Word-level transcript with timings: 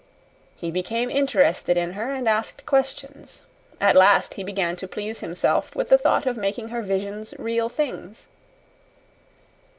He 0.55 0.71
became 0.71 1.11
interested 1.11 1.77
in 1.77 1.93
her 1.93 2.09
and 2.11 2.27
asked 2.27 2.65
questions. 2.65 3.43
At 3.79 3.95
last 3.95 4.33
he 4.33 4.43
began 4.43 4.75
to 4.77 4.87
please 4.87 5.19
himself 5.19 5.75
with 5.75 5.89
the 5.89 5.97
thought 5.99 6.25
of 6.25 6.37
making 6.37 6.69
her 6.69 6.81
visions 6.81 7.35
real 7.37 7.69
things." 7.69 8.27